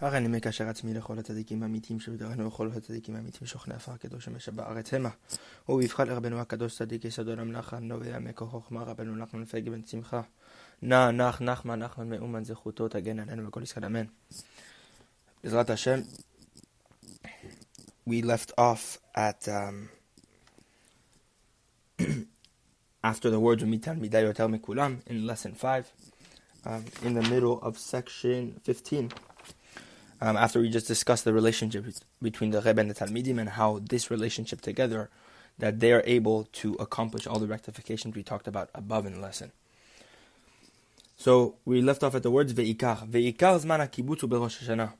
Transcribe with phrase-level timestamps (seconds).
[0.00, 4.56] הרי אני מקשר עצמי לכל הצדיקים האמיתיים שבדרכנו וכל הצדיקים האמיתיים שוכני עפר הקדוש שמשב
[4.56, 5.10] בארץ המה.
[5.68, 10.20] ובבחר לרבנו הקדוש צדיק יסוד עולם נחן נובע מקור חוכמה רבנו נחמן פגי בן שמחה.
[10.82, 14.04] נע נח נחמן נחמן מאומן זכותו תגן עלינו וכל ישראל אמן.
[15.44, 16.00] בעזרת השם,
[18.08, 19.88] we left off at um,
[23.04, 25.92] after the words of Mitan Midai Yotel Mekulam in lesson 5
[26.66, 29.10] um, in the middle of section 15
[30.21, 31.85] um, after we just discussed the relationship
[32.21, 35.09] between the Rebbe and the Talmidim and how this relationship together,
[35.59, 39.19] that they are able to accomplish all the rectifications we talked about above in the
[39.19, 39.51] lesson.
[41.15, 43.07] So we left off at the words ve'ikar.
[43.09, 44.93] Ve'ikar zman kibutzu beRosh Hashanah.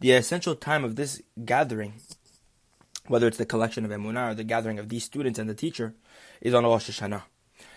[0.00, 1.94] The essential time of this gathering,
[3.06, 5.94] whether it's the collection of Emunah or the gathering of these students and the teacher,
[6.40, 7.22] is on Rosh Hashanah.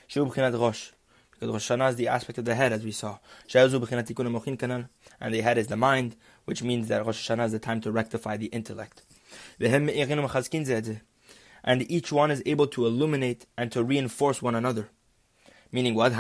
[0.08, 0.92] Shu Rosh.
[1.32, 3.20] Because Rosh Hashanah is the aspect of the head, as we saw.
[3.54, 7.92] And the head is the mind, which means that Rosh Hashanah is the time to
[7.92, 9.04] rectify the intellect.
[11.66, 14.90] And each one is able to illuminate and to reinforce one another.
[15.72, 16.12] Meaning what?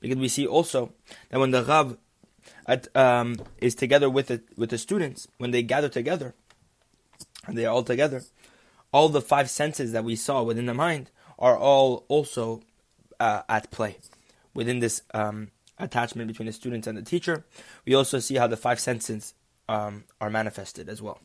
[0.00, 0.92] Because we see also
[1.30, 1.96] that when the Rav
[2.66, 6.34] at, um, is together with the, with the students, when they gather together,
[7.46, 8.22] and they are all together,
[8.92, 12.60] all the five senses that we saw within the mind are all also
[13.20, 13.96] uh, at play
[14.54, 17.44] within this um, attachment between the students and the teacher.
[17.84, 19.34] We also see how the five senses
[19.68, 21.20] um, are manifested as well.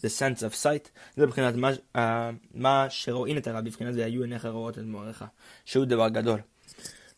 [0.00, 2.32] the sense of sight, uh,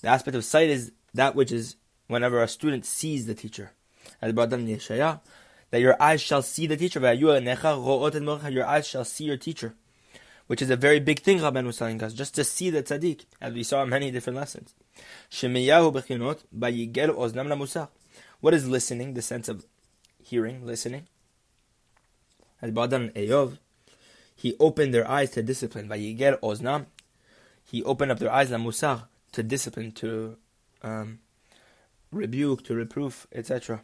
[0.01, 3.73] the aspect of sight is that which is whenever a student sees the teacher
[5.71, 7.01] that your eyes shall see the teacher.
[7.01, 9.75] Your eyes shall see your teacher.
[10.47, 13.25] Which is a very big thing Rabban was telling us, just to see the tzaddik,
[13.41, 14.75] as we saw in many different lessons.
[18.41, 19.15] What is listening?
[19.15, 19.67] The sense of
[20.23, 21.09] hearing, listening.
[22.63, 23.59] As Badan Eyov,
[24.37, 25.89] he opened their eyes to discipline.
[25.89, 26.87] Vayigel oznam,
[27.65, 30.37] he opened up their eyes la musar to discipline, to
[30.83, 31.19] um,
[32.13, 33.83] rebuke, to reproof, etc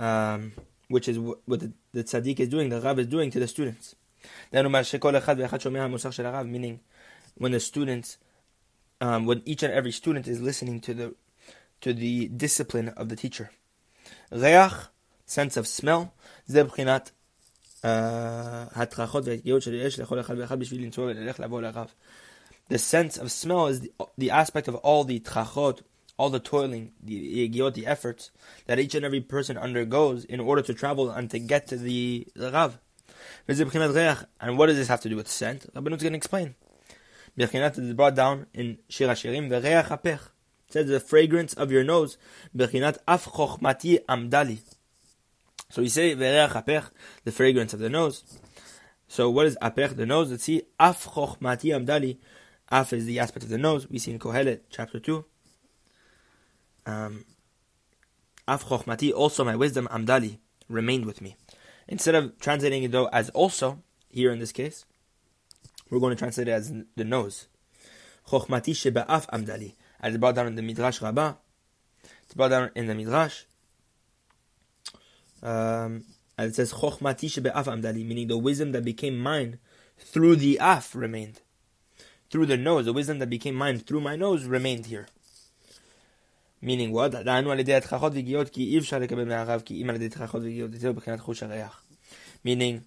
[0.00, 0.52] um,
[0.88, 3.94] which is what the, the tzaddik is doing, the Rav is doing to the students.
[6.45, 6.79] Meaning,
[7.37, 8.17] when the students,
[9.01, 11.15] um, when each and every student is listening to the
[11.81, 13.51] to the discipline of the teacher.
[14.31, 14.73] Reach,
[15.25, 16.11] sense of smell,
[16.45, 17.11] זה בחינת
[17.83, 21.87] הטרחות והתגיעות שיש לכל אחד ואחד בשביל לנסוע וללך לבוא לרב.
[22.69, 25.81] The sense of smell is the, the aspect of all the trachot,
[26.17, 28.31] all the toiling, the the efforts
[28.65, 32.25] that each and every person undergoes in order to travel and to get to the,
[32.35, 32.79] the Rav.
[33.48, 35.72] And what does this have to do with scent?
[35.74, 36.54] Rabbanut is going to explain.
[37.38, 40.20] Bechinat is brought down in Shir HaShirim, Ve'reach HaPech.
[40.68, 42.18] It says the fragrance of your nose,
[42.56, 44.60] Bechinat af chochmati amdali.
[45.70, 46.90] So we say Ve'reach HaPech,
[47.24, 48.24] the fragrance of the nose.
[49.08, 50.30] So what is apech, the nose?
[50.30, 52.18] Let's see, af chochmati amdali.
[52.70, 53.88] Af is the aspect of the nose.
[53.88, 55.24] We see in Kohelet, chapter 2
[56.86, 57.24] um,
[58.46, 60.38] Af chokhmati, also my wisdom, amdali,
[60.68, 61.36] remained with me.
[61.90, 64.86] Instead of translating it though as also, here in this case,
[65.90, 67.48] we're going to translate it as the nose.
[68.28, 69.74] Chokhmati sheba'af amdali.
[70.00, 71.34] As brought down in the Midrash Rabbah,
[72.22, 73.42] it's brought down in the Midrash.
[75.42, 76.04] Um,
[76.38, 79.58] and it says chokhmati shebe'af amdali, meaning the wisdom that became mine
[79.98, 81.40] through the af remained.
[82.30, 85.08] Through the nose, the wisdom that became mine through my nose remained here
[86.63, 87.23] meaning what?
[87.23, 90.41] דענו על ידי התכחות וגיאות כי אי אפשר לקבל מהרב כי אם על ידי התכחות
[90.43, 91.81] וגיאות זהו בחינת חוש הריח.
[92.45, 92.83] meaning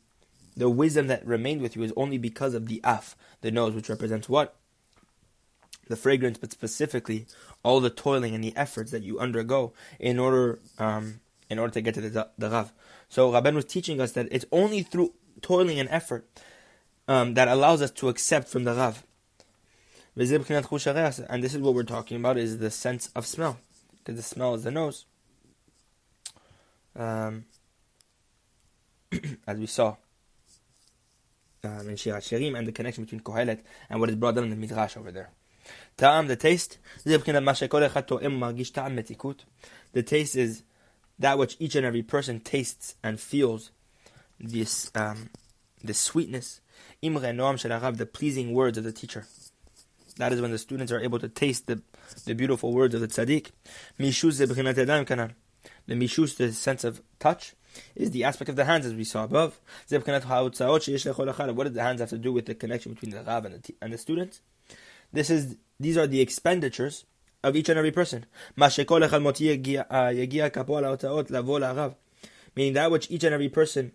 [0.56, 3.88] the wisdom that remained with you is only because of the af, the nose, which
[3.88, 4.56] represents what?
[5.88, 7.26] The fragrance, but specifically
[7.62, 11.80] all the toiling and the efforts that you undergo in order um, in order to
[11.80, 12.72] get to the, the Rav.
[13.08, 16.28] So Rabban was teaching us that it's only through toiling and effort
[17.06, 19.02] um, that allows us to accept from the Rav.
[20.15, 23.59] And this is what we're talking about: is the sense of smell,
[23.97, 25.05] because the smell is the nose.
[26.95, 27.45] Um,
[29.47, 29.95] as we saw
[31.63, 34.49] um, in Shir Shirim, and the connection between Kohelet and what is brought down in
[34.51, 35.29] the Midrash over there.
[35.97, 36.77] Ta'am, the taste.
[37.05, 37.19] The
[40.03, 40.63] taste is
[41.19, 43.71] that which each and every person tastes and feels
[44.39, 45.29] this um,
[45.83, 46.61] the sweetness,
[47.01, 49.25] the pleasing words of the teacher.
[50.17, 51.81] That is when the students are able to taste the,
[52.25, 53.51] the beautiful words of the tzaddik.
[53.99, 54.37] Mishus
[55.87, 57.53] The mishus, the sense of touch,
[57.95, 59.59] is the aspect of the hands as we saw above.
[59.89, 63.75] What does the hands have to do with the connection between the Rav and the,
[63.81, 64.41] and the students?
[65.11, 67.05] This is these are the expenditures
[67.43, 68.25] of each and every person.
[68.59, 68.69] Uh,
[72.55, 73.91] Meaning that which each and every person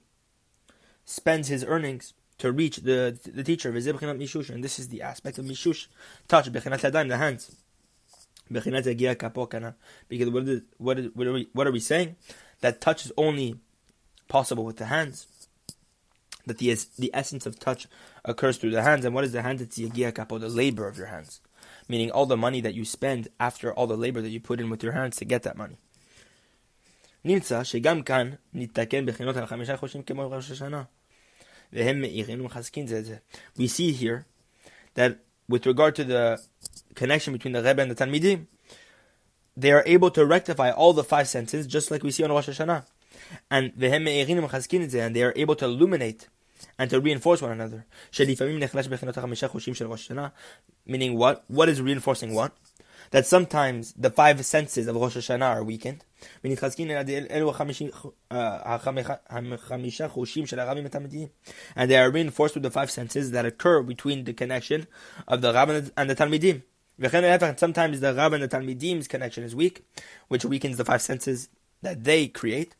[1.05, 3.70] spends his earnings to reach the the teacher.
[3.70, 5.88] And this is the aspect of mishush,
[6.28, 7.56] touch, the hands.
[10.10, 12.16] Because what is, what, is, what, are we, what are we saying?
[12.62, 13.56] That touch is only
[14.28, 15.28] possible with the hands.
[16.46, 17.88] That the, the essence of touch
[18.26, 19.06] occurs through the hands.
[19.06, 19.62] And what is the hands?
[19.62, 21.40] It's the labor of your hands
[21.88, 24.70] meaning all the money that you spend after all the labor that you put in
[24.70, 25.78] with your hands to get that money.
[27.26, 30.84] נמצא שגם כאן נתקן בחינות על חמישה חושים כמו ראש השנה.
[31.73, 34.27] we see here
[34.95, 35.19] that
[35.49, 36.41] with regard to the
[36.95, 38.47] connection between the Rebbe and the Talmidim,
[39.57, 42.49] they are able to rectify all the five senses, just like we see on Rosh
[42.49, 42.85] Hashanah.
[43.51, 46.29] And and they are able to illuminate
[46.79, 47.85] and to reinforce one another.
[50.87, 51.45] Meaning what?
[51.49, 52.53] What is reinforcing what?
[53.11, 56.05] That sometimes the five senses of Rosh Hashanah are weakened.
[58.31, 58.79] Uh,
[61.77, 64.87] and they are reinforced with the five senses that occur between the connection
[65.27, 66.63] of the Rabbin and the Talmidim.
[67.59, 69.85] Sometimes the Rabbin and the Talmidim's connection is weak,
[70.27, 71.49] which weakens the five senses
[71.81, 72.75] that they create.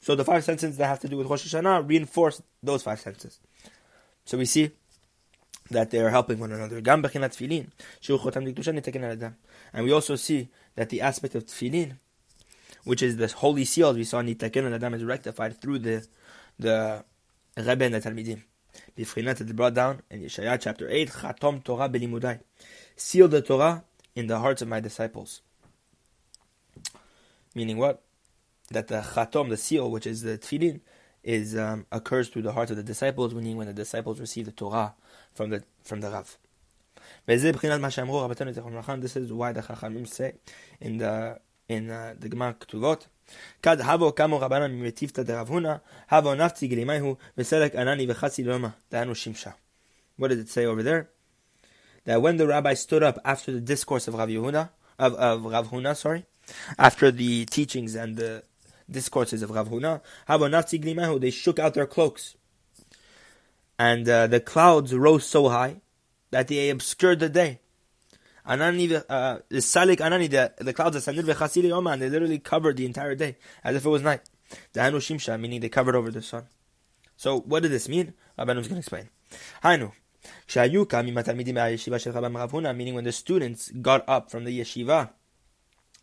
[0.00, 3.40] So the five senses that have to do with Rosh Hashanah reinforce those five senses.
[4.24, 4.72] So we see
[5.70, 6.80] that they are helping one another.
[9.72, 11.98] And we also see that the aspect of tefillin,
[12.84, 16.06] which is the holy seal we saw in nitaken and adam is rectified through the
[16.58, 17.04] the
[17.56, 18.42] Rebbe and the Talmidim.
[18.96, 22.40] Bifrinat it brought down in Yeshaya chapter 8, Chatom Torah belimudai.
[22.96, 23.84] Seal the Torah
[24.14, 25.42] in the hearts of my disciples.
[27.54, 28.02] Meaning what?
[28.72, 30.80] that the chatom, the seal, which is the tefillin,
[31.22, 34.52] is um, occurs through the hearts of the disciples, meaning when the disciples receive the
[34.52, 34.94] Torah
[35.32, 36.36] from the from the Rav.
[37.25, 40.33] This is why the Chachamim say
[40.79, 41.39] in the
[41.69, 43.07] in uh, the Gemara Ketuvot,
[43.61, 45.75] כד הבו כמו רבנן ממטיבתא דרב הונא,
[46.09, 49.51] הבו נפצי גלימייהו, וסלק ענני וחצי לומה, דהנו shimsha.
[50.17, 51.09] What did it say over there?
[52.05, 55.69] That when the rabbi stood up after the discourse of Rav Yehuda, of, of Rav
[55.71, 56.25] Huna, sorry,
[56.79, 58.43] after the teachings and the
[58.89, 60.01] discourses of Rav Huna.
[61.19, 62.35] They shook out their cloaks.
[63.79, 65.81] And uh, the clouds rose so high
[66.32, 67.60] that they obscured the day.
[68.46, 72.76] Anani, uh, the Salik Anani, the, the clouds ascended v'chasili yoma, and they literally covered
[72.76, 74.22] the entire day, as if it was night.
[74.74, 76.46] Dahanu Shimsha, meaning they covered over the sun.
[77.16, 78.14] So, what did this mean?
[78.36, 79.10] Rabbanu is going to explain.
[79.62, 79.92] Hainu.
[82.76, 85.10] Meaning when the students got up from the yeshiva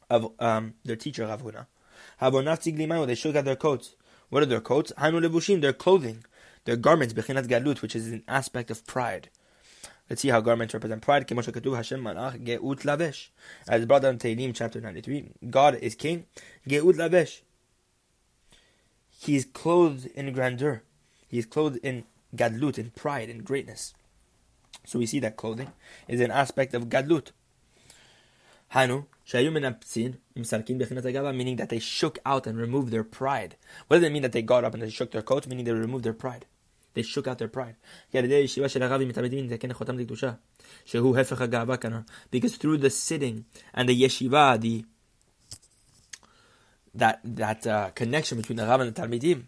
[0.09, 3.95] of um, their teacher Rav Huna, they shook out their coats.
[4.29, 4.91] What are their coats?
[4.97, 6.23] Hanu levushim, their clothing,
[6.65, 9.29] their garments, bechinat galut, which is an aspect of pride.
[10.09, 11.31] Let's see how garments represent pride.
[11.31, 11.47] As
[13.85, 16.25] brought down in Tehillim chapter 93, God is king,
[16.67, 17.41] geut lavesh.
[19.19, 20.81] He is clothed in grandeur.
[21.27, 23.93] He is clothed in gadlut, in pride, in greatness.
[24.85, 25.71] So we see that clothing
[26.07, 27.31] is an aspect of gadlut.
[28.69, 29.61] Hanu, meaning
[31.57, 33.55] that they shook out and removed their pride.
[33.87, 35.47] What does it mean that they got up and they shook their coats?
[35.47, 36.45] Meaning they removed their pride.
[36.93, 37.75] They shook out their pride.
[42.31, 44.85] Because through the sitting and the yeshiva, the
[46.95, 49.43] that that uh, connection between the Rav and the Talmidim,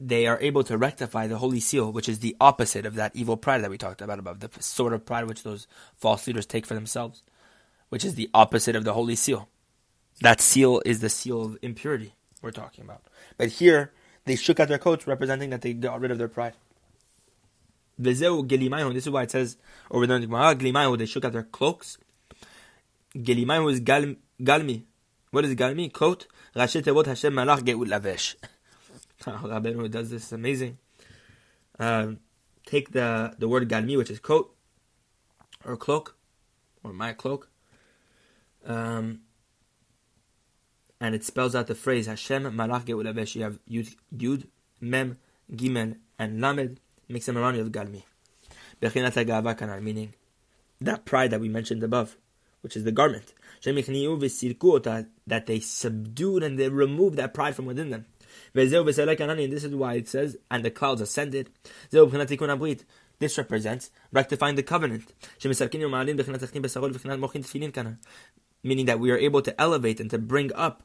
[0.00, 3.36] they are able to rectify the holy seal, which is the opposite of that evil
[3.36, 6.66] pride that we talked about above, the sort of pride which those false leaders take
[6.66, 7.22] for themselves
[7.88, 9.48] which is the opposite of the holy seal.
[10.20, 13.02] That seal is the seal of impurity we're talking about.
[13.36, 13.92] But here,
[14.28, 16.54] they shook out their coats, representing that they got rid of their pride.
[17.98, 19.56] This is why it says
[19.90, 21.98] over there in the Gemara, they shook out their cloaks.
[23.16, 24.84] Gelimayu is gal, galmi.
[25.30, 25.92] What is galmi?
[25.92, 26.26] Coat.
[26.54, 28.36] Rashei tevot Hashem malach geut lavesh.
[29.22, 30.78] Rabbeinu does this amazing.
[31.78, 32.20] Um,
[32.66, 34.54] take the, the word galmi, which is coat,
[35.64, 36.16] or cloak,
[36.84, 37.48] or my cloak,
[38.64, 39.20] um,
[41.00, 43.34] and it spells out the phrase Hashem Malach Geulavesh.
[43.34, 44.46] You have Yud, Yud,
[44.80, 45.18] Mem,
[45.52, 46.80] Gimel, and Lamed.
[47.08, 48.02] Makes them around you have Galmi.
[48.82, 50.12] Bechinat meaning
[50.80, 52.16] that pride that we mentioned above,
[52.60, 53.32] which is the garment.
[53.64, 58.06] That they subdued and they removed that pride from within them.
[58.54, 61.50] And this is why it says, and the clouds ascended.
[61.90, 65.12] This represents rectifying the covenant
[68.62, 70.82] meaning that we are able to elevate and to bring up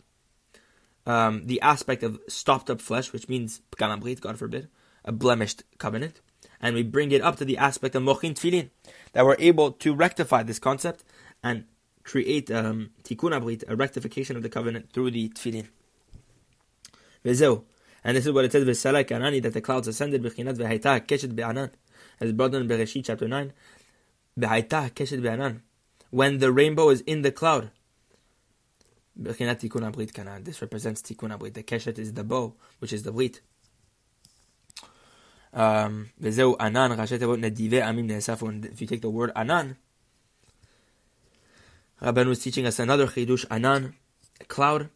[1.06, 4.70] um, the aspect of stopped up flesh, which means God forbid,
[5.03, 6.22] a blemished covenant,
[6.62, 8.70] and we bring it up to the aspect of mochin tefillin,
[9.12, 11.03] that we're able to rectify this concept
[11.44, 11.65] and
[12.03, 15.68] create um, tikkun abrit, a rectification of the covenant through the tefillin.
[17.25, 17.63] Vezeu.
[18.03, 21.36] And this is what it says, V'salak anani, that the clouds ascended, b'chinat v'haita keshet
[21.36, 21.72] be'anan.
[22.20, 23.53] As brought in Bereshit chapter 9.
[24.39, 25.62] V'haita keshet be'anan
[26.13, 27.72] when the rainbow is in the cloud.
[29.15, 31.53] This represents tikkun abrit.
[31.55, 33.41] The keshet is the bow, which is the brit.
[35.51, 36.55] Um, if you
[38.88, 39.77] take the word anan,
[42.00, 43.96] Rabban was teaching us another chidush anan,
[44.48, 44.91] cloud,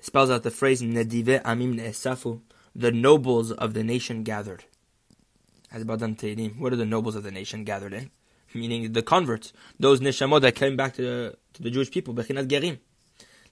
[0.00, 2.40] spells out the phrase nedive amim neesafu,
[2.74, 4.64] the nobles of the nation gathered.
[5.70, 8.10] As Badan what are the nobles of the nation gathered in?
[8.54, 12.48] Meaning the converts, those neshamot that came back to the, to the Jewish people, bechinat
[12.48, 12.78] gerim.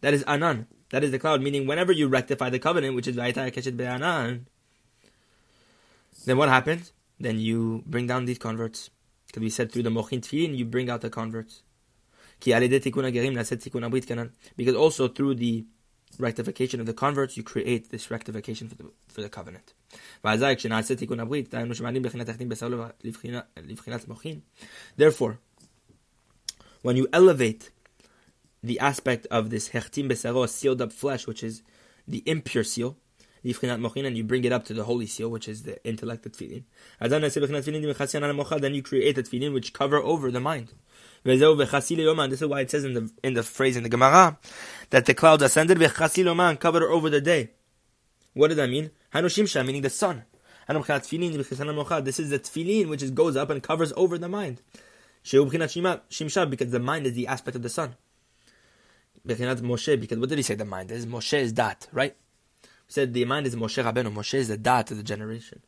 [0.00, 0.66] That is anan.
[0.90, 1.42] That is the cloud.
[1.42, 4.46] Meaning, whenever you rectify the covenant, which is vayita keshet be'anan,
[6.24, 6.92] then what happens?
[7.20, 8.90] Then you bring down these converts.
[9.26, 11.62] Because we said through the mochin tefillin, you bring out the converts.
[12.38, 12.64] Because
[14.74, 15.64] also through the
[16.18, 19.72] rectification of the converts, you create this rectification for the, for the covenant.
[24.96, 25.38] Therefore,
[26.82, 27.70] when you elevate
[28.62, 31.62] the aspect of this hechtim besaro, sealed up flesh, which is
[32.06, 32.96] the impure seal,
[33.44, 36.64] and you bring it up to the holy seal, which is the intellect of tefillin.
[37.00, 40.72] Then you create a tefillin which cover over the mind.
[41.22, 44.38] This is why it says in the in the phrase in the Gemara
[44.90, 47.50] that the clouds ascended and covered over the day.
[48.36, 48.90] What does that mean?
[49.14, 50.24] Hanushimsha, meaning the sun.
[50.68, 54.60] This is the tefillin which is, goes up and covers over the mind.
[55.24, 57.96] Shimsha, Because the mind is the aspect of the sun.
[59.26, 61.06] Moshe, Because what did he say the mind is?
[61.06, 62.14] Moshe is that, right?
[62.62, 64.12] He said the mind is Moshe Rabbeinu.
[64.12, 65.62] Moshe is the dat of the generation.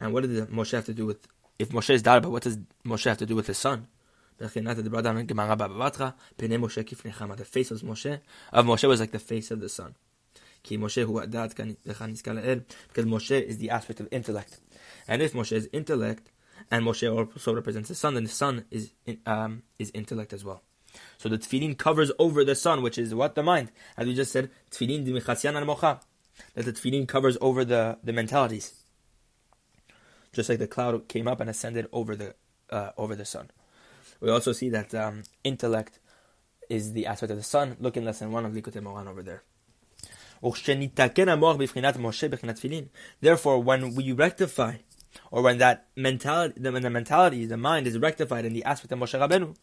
[0.00, 1.28] And what did Moshe have to do with,
[1.60, 3.86] if Moshe is dat, but what does Moshe have to do with his son?
[4.38, 4.74] The face of
[7.82, 8.20] Moshe
[8.52, 9.94] of Moshe was like the face of the sun.
[10.64, 10.80] Because
[13.04, 14.60] Moshe is the aspect of intellect.
[15.06, 16.30] And if Moshe is intellect,
[16.70, 18.92] and Moshe also represents the sun, then the sun is
[19.26, 20.62] um, is intellect as well.
[21.18, 23.70] So the tefillin covers over the sun, which is what the mind.
[23.96, 26.00] As we just said, tefillin dimichasyan al mocha.
[26.54, 28.84] That the tefillin covers over the, the mentalities.
[30.32, 32.34] Just like the cloud came up and ascended over the
[32.70, 33.50] uh, over the sun.
[34.20, 36.00] We also see that um, intellect
[36.68, 37.76] is the aspect of the sun.
[37.78, 39.42] Look in lesson one of Likutei Moharan over there.
[43.21, 44.75] Therefore, when we rectify,
[45.31, 48.99] or when that mentality, when the mentality, the mind is rectified in the aspect of
[48.99, 49.55] Moshe Rabbeinu,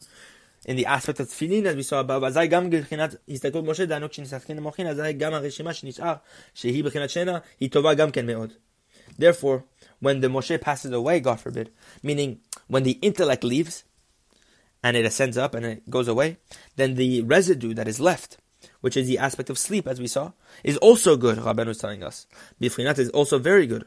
[0.64, 4.10] in the aspect of tefillin, as we saw above, אזי גם מבחינת הסתכלות משה, דהיינו
[4.10, 6.14] כשנסתכל למוחין, אזי גם הרשימה שנשאר,
[6.54, 8.52] שהיא בחינת שינה, היא טובה גם כן מאוד.
[9.18, 9.64] Therefore,
[10.00, 11.70] when the Moshe passes away, God forbid,
[12.02, 13.84] meaning when the intellect leaves,
[14.82, 16.38] and it ascends up and it goes away,
[16.76, 18.38] then the residue that is left,
[18.81, 20.31] which is the aspect of sleep, as we saw,
[20.63, 22.27] is also good, Rabbeinu is telling us.
[22.61, 23.85] Bifrinat is also very good.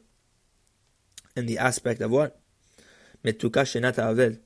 [1.37, 2.41] In the aspect of what?
[3.25, 4.39] Metuka shenata aved.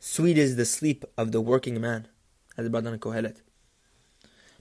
[0.00, 2.06] Sweet is the sleep of the working man,
[2.56, 3.38] as in Kohelet.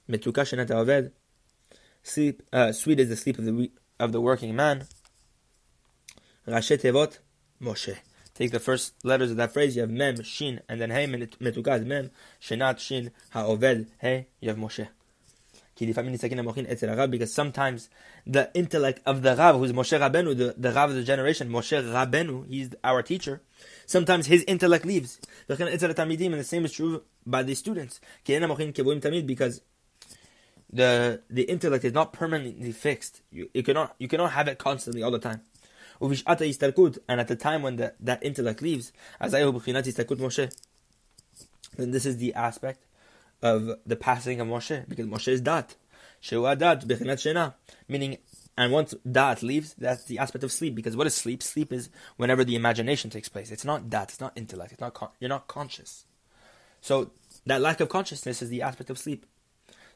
[0.09, 1.11] Metuka shenata aved.
[2.01, 4.87] Sleep, uh, sweet is the sleep of the of the working man.
[6.47, 7.19] Rashet Tevot,
[7.61, 7.97] Moshe.
[8.37, 11.83] Take the first letters of that phrase, you have mem, shin, and then hey, metukaz,
[11.83, 14.87] mem, shenat, shin, ha'oved, hey, you have Moshe.
[17.09, 17.89] Because sometimes
[18.27, 21.83] the intellect of the Rav, who's Moshe Rabenu, the, the Rav of the generation, Moshe
[21.83, 23.41] Rabenu, he's our teacher,
[23.87, 25.19] sometimes his intellect leaves.
[25.47, 27.99] And the same is true by the students.
[28.25, 29.61] Because
[30.71, 33.21] the the intellect is not permanently fixed.
[33.31, 35.41] You, you cannot you cannot have it constantly all the time.
[35.99, 40.51] And at the time when the, that intellect leaves, Moshe,
[41.77, 42.83] then this is the aspect
[43.41, 45.75] of the passing of Moshe, because Moshe is dat.
[46.29, 47.53] dat,
[47.87, 48.17] meaning,
[48.57, 51.43] and once dat leaves, that's the aspect of sleep, because what is sleep?
[51.43, 53.51] Sleep is whenever the imagination takes place.
[53.51, 56.05] It's not dat, it's not intellect, it's not con- you're not conscious.
[56.81, 57.11] So
[57.45, 59.25] that lack of consciousness is the aspect of sleep.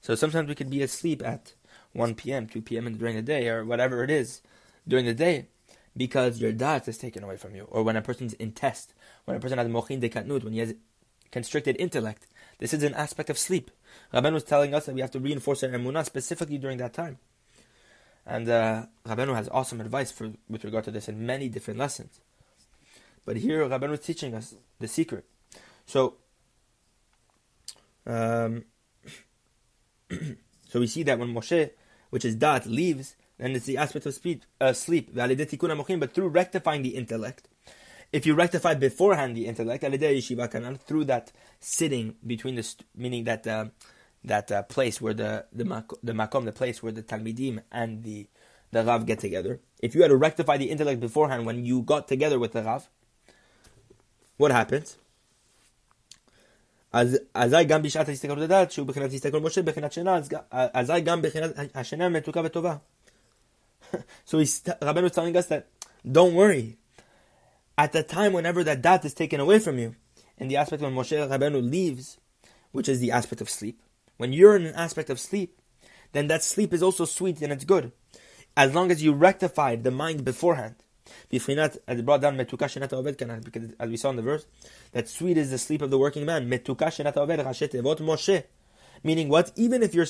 [0.01, 1.53] So sometimes we could be asleep at
[1.93, 2.97] 1 p.m., 2 p.m.
[2.97, 4.41] during the day, or whatever it is
[4.87, 5.47] during the day,
[5.95, 7.67] because your dat is taken away from you.
[7.69, 8.93] Or when a person's in test,
[9.25, 10.73] when a person has mochin de katnut, when he has
[11.31, 12.27] constricted intellect,
[12.59, 13.71] this is an aspect of sleep.
[14.13, 17.17] Rabbeinu was telling us that we have to reinforce our emunah specifically during that time.
[18.25, 22.19] And uh, Rabbeinu has awesome advice for, with regard to this in many different lessons.
[23.25, 25.25] But here Rabbeinu is teaching us the secret.
[25.85, 26.17] So,
[28.05, 28.65] um,
[30.69, 31.71] so we see that when Moshe,
[32.11, 35.10] which is dat, leaves, then it's the aspect of speed, uh, sleep.
[35.14, 37.48] But through rectifying the intellect,
[38.12, 39.84] if you rectify beforehand the intellect,
[40.86, 43.66] through that sitting between the, meaning that uh,
[44.24, 45.64] that uh, place where the the,
[46.02, 48.28] the makom, the place where the talmidim and the
[48.72, 49.60] the rav get together.
[49.80, 52.88] If you had to rectify the intellect beforehand when you got together with the rav,
[54.36, 54.96] what happens?
[57.34, 60.18] אזי גם בשעת ההסתכלות לדעת, שהוא בחינת הסתכלות משה, בחינת שינה,
[60.50, 62.76] אזי גם בחינת השינה מתוקה וטובה.
[64.25, 65.67] So Rabbeinu is telling us that,
[66.09, 66.77] don't worry.
[67.77, 69.95] At the time whenever that dat is taken away from you,
[70.37, 72.17] in the aspect when Moshe Rabbeinu leaves,
[72.71, 73.81] which is the aspect of sleep,
[74.17, 75.59] when you're in an aspect of sleep,
[76.11, 77.91] then that sleep is also sweet and it's good.
[78.55, 80.75] As long as you rectified the mind beforehand.
[81.31, 84.45] Bifrinat, as brought down, metuka because as we saw in the verse,
[84.91, 86.49] that sweet is the sleep of the working man.
[86.49, 86.91] Metuka
[87.99, 88.43] Moshe.
[89.03, 89.51] Meaning what?
[89.55, 90.05] Even if you're,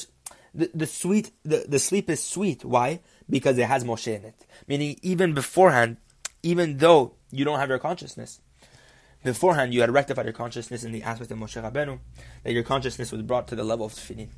[0.54, 2.66] the, the sweet, the, the sleep is sweet.
[2.66, 3.00] Why?
[3.32, 4.46] Because it has Moshe in it.
[4.68, 5.98] Meaning even beforehand,
[6.44, 8.42] even though you don't have your consciousness,
[9.24, 12.00] beforehand you had rectified your consciousness in the aspect of Moshe Rabbeinu,
[12.44, 14.30] that your consciousness was brought to the level of tefillin.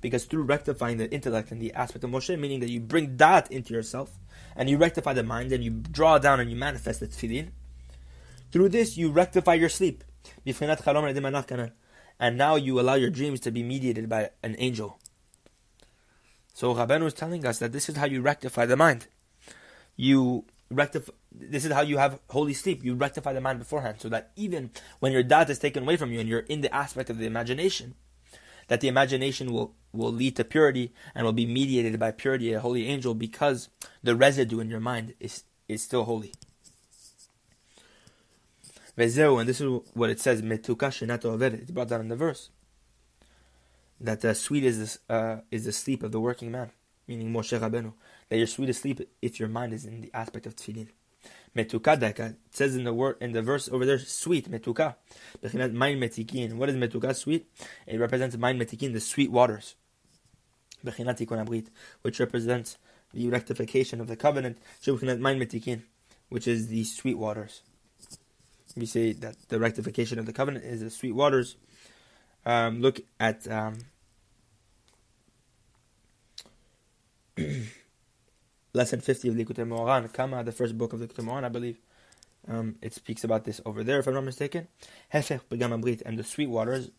[0.00, 3.52] Because through rectifying the intellect and the aspect of Moshe, meaning that you bring that
[3.52, 4.18] into yourself,
[4.56, 7.50] and you rectify the mind, and you draw down and you manifest the tefillin,
[8.50, 10.02] through this you rectify your sleep.
[12.18, 14.98] And now you allow your dreams to be mediated by an angel.
[16.54, 19.08] So Rabbeinu is telling us that this is how you rectify the mind.
[19.96, 22.82] You rectify this is how you have holy sleep.
[22.82, 24.70] You rectify the mind beforehand, so that even
[25.00, 27.26] when your dad is taken away from you and you're in the aspect of the
[27.26, 27.94] imagination,
[28.68, 32.60] that the imagination will, will lead to purity and will be mediated by purity, a
[32.60, 33.68] holy angel, because
[34.02, 36.32] the residue in your mind is, is still holy.
[38.96, 42.50] And this is what it says, metuka shenato It's brought down in the verse.
[44.00, 46.70] That uh, sweet is, the, uh, is the sleep of the working man,
[47.06, 47.92] meaning Moshe Rabbeinu.
[48.28, 50.88] That you're sweet asleep if your mind is in the aspect of tefillin.
[51.54, 52.30] Metuka deka.
[52.30, 54.96] It says in the word in the verse over there, sweet metuka.
[55.42, 56.54] Main metikin.
[56.54, 57.14] What is metuka?
[57.14, 57.46] Sweet.
[57.86, 59.74] It represents main metikin, the sweet waters.
[60.82, 62.78] Which represents
[63.12, 64.58] the rectification of the covenant.
[64.82, 65.82] Metikin,
[66.28, 67.62] which is the sweet waters.
[68.76, 71.56] We say that the rectification of the covenant is the sweet waters.
[72.44, 73.78] Um, look at um,
[78.72, 81.78] lesson 50 of Likutei Moharan, Kama, the first book of Likutei Moharan, I believe.
[82.48, 84.68] Um, it speaks about this over there, if I'm not mistaken.
[85.12, 86.90] Hefech begam brit, and the sweet waters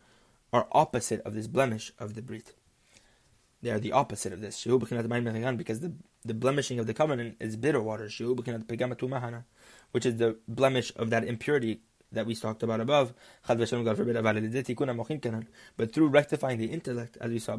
[0.52, 2.54] are opposite of this blemish of the brit.
[3.62, 4.64] They are the opposite of this.
[4.64, 5.92] Because the,
[6.24, 8.08] the blemishing of the covenant is bitter water.
[9.92, 11.80] which is the blemish of that impurity
[12.12, 13.12] that we talked about above.
[13.46, 13.68] But
[15.92, 17.56] through rectifying the intellect, as we saw,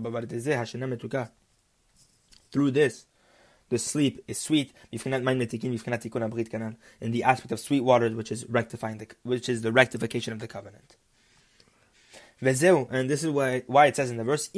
[2.51, 3.05] through this,
[3.69, 4.99] the sleep is sweet, in
[7.12, 10.47] the aspect of sweet waters, which is rectifying the, which is the rectification of the
[10.47, 10.95] covenant.
[12.41, 14.49] And this is why, why it says in the verse,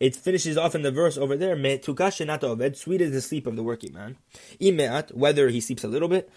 [0.00, 3.92] it finishes off in the verse over there, sweet is the sleep of the working
[3.92, 4.16] man.
[5.12, 6.30] Whether he sleeps a little bit,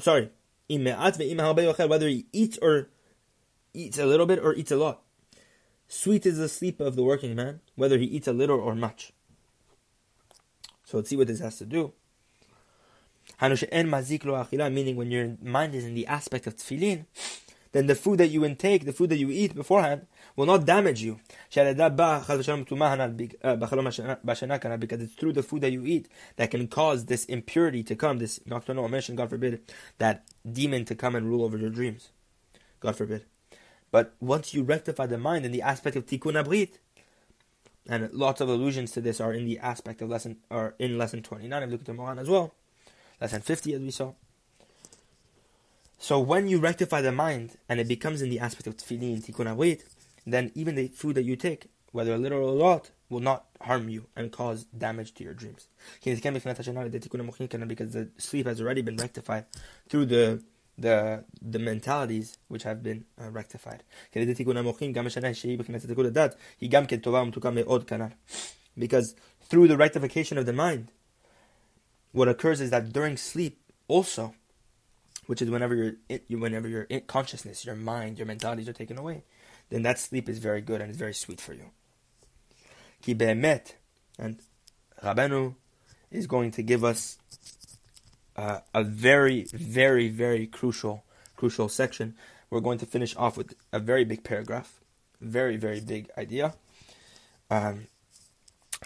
[0.00, 0.30] sorry,
[0.68, 2.88] whether he eats or
[3.72, 5.02] eats a little bit or eats a lot.
[5.86, 9.12] Sweet is the sleep of the working man, whether he eats a little or much.
[10.84, 11.92] So let's see what this has to do.
[13.40, 17.06] Meaning, when your mind is in the aspect of tefillin,
[17.72, 21.02] then the food that you intake, the food that you eat beforehand, will not damage
[21.02, 21.20] you.
[21.56, 22.40] Uh, because
[25.00, 28.40] it's through the food that you eat that can cause this impurity to come, this
[28.46, 29.60] nocturnal emission, God forbid,
[29.98, 32.10] that demon to come and rule over your dreams.
[32.80, 33.24] God forbid.
[33.90, 36.78] But once you rectify the mind in the aspect of tikkun abrit,
[37.88, 41.22] and lots of allusions to this are in the aspect of lesson or in lesson
[41.22, 42.54] 29 of Moharan as well,
[43.20, 44.12] lesson 50 as we saw.
[45.98, 49.46] So when you rectify the mind and it becomes in the aspect of tefillin, tikkun
[49.52, 49.82] avrit,
[50.24, 53.46] then even the food that you take, whether a little or a lot, will not
[53.60, 55.66] harm you and cause damage to your dreams.
[56.04, 59.46] Because the sleep has already been rectified
[59.88, 60.42] through the
[60.80, 63.82] the the mentalities which have been uh, rectified.
[64.12, 64.36] Because
[69.42, 70.92] through the rectification of the mind,
[72.12, 74.34] what occurs is that during sleep also,
[75.28, 75.92] which is whenever your
[76.28, 79.22] whenever your consciousness, your mind, your mentalities are taken away,
[79.70, 81.70] then that sleep is very good and it's very sweet for you.
[84.18, 84.40] And
[85.04, 85.54] Rabenu
[86.10, 87.18] is going to give us
[88.34, 91.04] uh, a very, very, very crucial,
[91.36, 92.16] crucial section.
[92.50, 94.80] We're going to finish off with a very big paragraph
[95.20, 96.54] very, very big idea.
[97.50, 97.86] Um,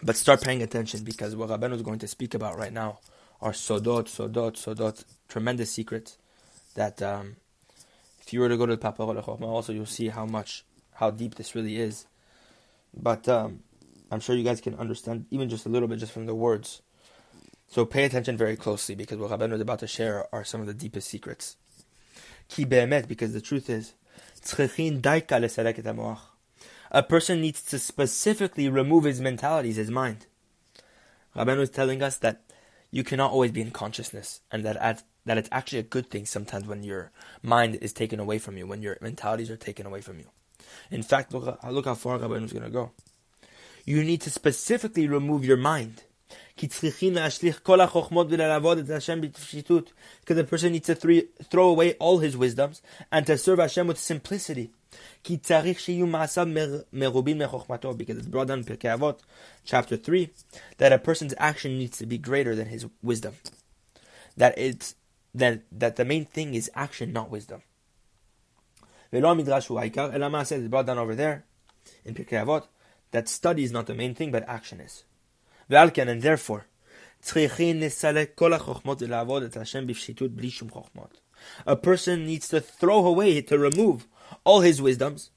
[0.03, 3.01] but start paying attention because what Rabbeinu is going to speak about right now
[3.41, 6.19] are sodot, sodot, sodot, tremendous secrets
[6.75, 7.37] that um,
[8.21, 11.35] if you were to go to the Papa also you'll see how much, how deep
[11.35, 12.07] this really is.
[12.95, 13.61] But um,
[14.11, 16.83] I'm sure you guys can understand even just a little bit just from the words.
[17.69, 20.67] So pay attention very closely because what Rabbeinu is about to share are some of
[20.67, 21.57] the deepest secrets.
[22.49, 23.95] Ki be'emet, because the truth is,
[26.91, 30.27] a person needs to specifically remove his mentalities, his mind.
[31.35, 32.43] Rabbeinu is telling us that
[32.91, 34.77] you cannot always be in consciousness, and that
[35.25, 37.11] that it's actually a good thing sometimes when your
[37.43, 40.27] mind is taken away from you, when your mentalities are taken away from you.
[40.91, 42.91] In fact, look, look how far Rabbeinu is going to go.
[43.85, 46.05] You need to specifically remove your mind.
[46.55, 46.91] Because the
[50.49, 50.95] person needs to
[51.45, 54.71] throw away all his wisdoms and to serve Hashem with simplicity.
[55.25, 55.49] Because it's
[58.27, 59.19] brought down in Avot,
[59.65, 60.29] chapter 3,
[60.79, 63.35] that a person's action needs to be greater than his wisdom.
[64.37, 64.95] That it's
[65.35, 67.63] that, that the main thing is action, not wisdom.
[69.13, 71.45] Elama says it's brought down over there
[72.05, 72.65] in Pirkei Avot
[73.13, 75.05] that study is not the main thing, but action is.
[75.71, 76.67] And therefore,
[81.67, 84.09] a person needs to throw away, to remove
[84.45, 85.31] all his wisdoms,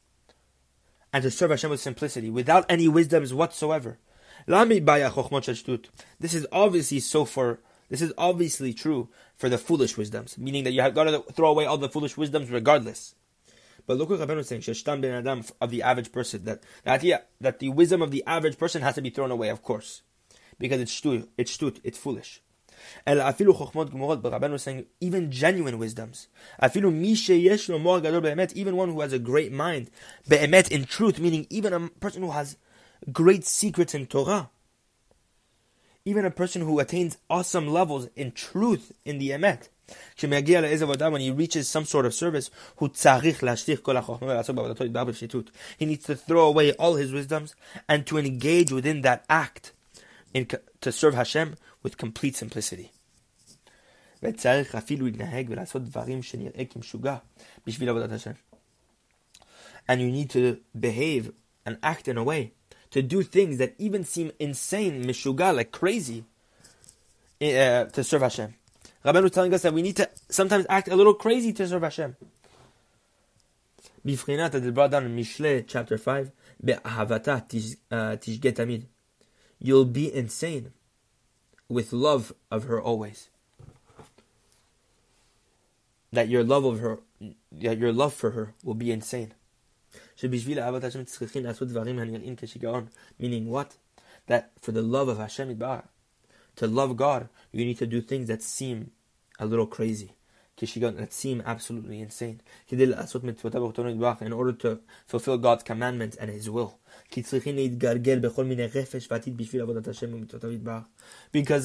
[1.14, 4.00] and to serve Hashem with simplicity, without any wisdoms whatsoever.
[4.48, 10.72] This is obviously so for this is obviously true for the foolish wisdoms, meaning that
[10.72, 13.16] you have got to throw away all the foolish wisdoms regardless.
[13.88, 16.92] But look what Rabbeinu is saying, Sheshtam ben Adam of the average person, that the
[16.92, 20.02] idea that the wisdom of the average person has to be thrown away, of course.
[20.58, 22.42] Because it's stut, it's stut, it's foolish.
[23.06, 26.28] And afilu chokhmot gemorot, but Rabbeinu is saying even genuine wisdoms.
[26.62, 29.92] Afilu mishe yesh lo gadol be'emet, even one who has a great mind,
[30.28, 32.58] be'emet in truth, meaning even a person who has
[33.12, 34.50] great secrets in Torah.
[36.06, 39.70] Even a person who attains awesome levels in truth in the emet.
[40.20, 42.88] When he reaches some sort of service, he
[45.86, 47.56] needs to throw away all his wisdoms
[47.88, 49.74] and to engage within that act
[50.34, 50.48] in,
[50.82, 52.92] to serve Hashem with complete simplicity.
[59.88, 61.32] And you need to behave
[61.66, 62.54] and act in a way
[62.96, 66.24] to do things that even seem insane, mishuga, like crazy,
[67.42, 68.56] uh, to serve Hashem.
[69.04, 72.16] Rabbeinu telling us that we need to sometimes act a little crazy to serve Hashem.
[74.06, 76.32] Is brought down in Mishle chapter 5,
[76.64, 78.86] Be'ahavata tishget tamid.
[79.60, 80.72] You'll be insane
[81.68, 83.28] with love of her always.
[86.14, 87.00] That your love of her,
[87.52, 89.34] that your love for her will be insane.
[93.20, 93.78] Meaning what?
[94.28, 95.60] That for the love of Hashem,
[96.56, 98.92] to love God, you need to do things that seem
[99.40, 100.14] a little crazy.
[100.58, 102.40] That seem absolutely insane.
[102.70, 102.94] In
[104.34, 106.80] order to fulfill God's commandments and His will.
[107.14, 107.34] Because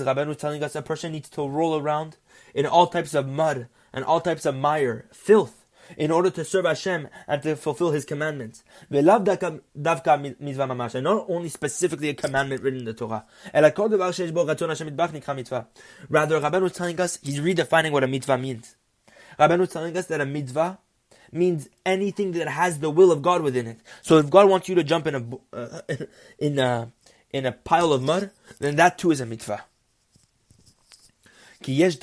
[0.02, 2.16] Rabbeinu is telling us a person needs to roll around
[2.52, 5.59] in all types of mud and all types of mire, filth,
[5.96, 8.62] in order to serve Hashem and to fulfill His commandments.
[8.90, 9.28] And not
[11.28, 13.24] only specifically a commandment written in the Torah.
[13.52, 13.70] Rather,
[16.40, 18.76] Rabbeinu is telling us, he's redefining what a mitzvah means.
[19.38, 20.78] Rabbeinu is telling us that a mitzvah
[21.32, 23.78] means anything that has the will of God within it.
[24.02, 25.80] So if God wants you to jump in a, uh,
[26.38, 26.92] in a,
[27.32, 29.64] in a pile of mud, then that too is a mitzvah.
[31.62, 31.94] Because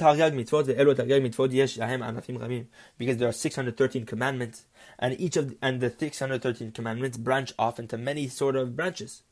[3.18, 4.66] there are 613 commandments,
[5.00, 9.24] and each of and the 613 commandments branch off into many sort of branches.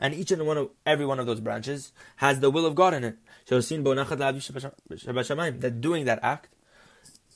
[0.00, 2.92] And each and one of every one of those branches has the will of God
[2.94, 3.16] in it.
[5.60, 6.48] That doing that act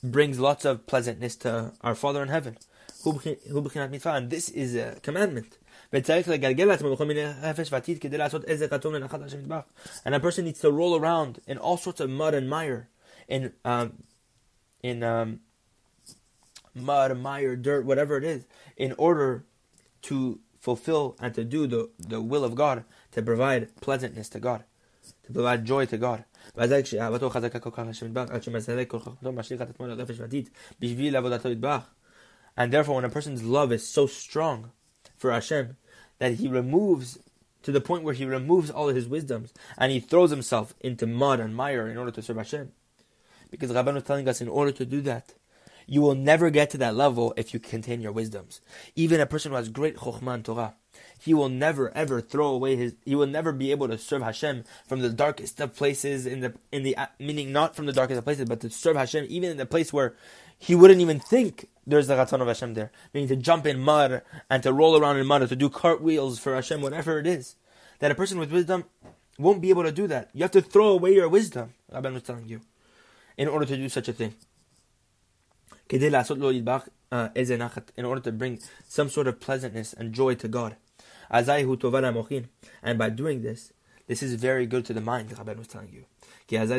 [0.03, 2.57] brings lots of pleasantness to our Father in heaven.
[3.05, 5.57] And this is a commandment.
[5.93, 6.09] And
[10.15, 12.89] a person needs to roll around in all sorts of mud and mire,
[13.27, 14.01] in um,
[14.81, 15.41] in um,
[16.73, 19.45] mud, mire, dirt, whatever it is, in order
[20.01, 24.63] to fulfill and to do the, the will of God, to provide pleasantness to God,
[25.25, 26.25] to provide joy to God.
[26.55, 26.71] And
[32.71, 34.71] therefore, when a person's love is so strong
[35.17, 35.77] for Hashem,
[36.23, 37.19] that he removes
[37.63, 41.41] to the point where he removes all his wisdoms and he throws himself into mud
[41.41, 42.71] and mire in order to serve Hashem.
[43.51, 45.33] Because Rabban is telling us in order to do that,
[45.85, 48.61] You will never get to that level if you contain your wisdoms.
[48.95, 50.75] Even a person who has great chokhmah and Torah,
[51.19, 52.95] he will never ever throw away his.
[53.03, 56.53] He will never be able to serve Hashem from the darkest of places in the
[56.71, 59.57] in the meaning not from the darkest of places, but to serve Hashem even in
[59.57, 60.15] the place where
[60.63, 62.89] he wouldn't even think there's the Ratzon of Hashem there.
[63.13, 66.39] Meaning to jump in mud and to roll around in mud or to do cartwheels
[66.39, 67.57] for Hashem, whatever it is.
[67.99, 68.85] That a person with wisdom
[69.37, 70.29] won't be able to do that.
[70.33, 72.61] You have to throw away your wisdom, Rabban was telling you,
[73.35, 74.35] in order to do such a thing.
[75.91, 80.77] Uh, in order to bring some sort of pleasantness and joy to God.
[81.29, 81.45] And
[82.97, 83.73] by doing this,
[84.07, 86.05] this is very good to the mind, Rabban was telling you.
[86.47, 86.71] Because